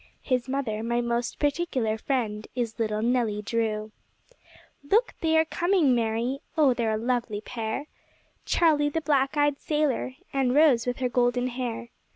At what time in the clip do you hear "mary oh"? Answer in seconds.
5.93-6.73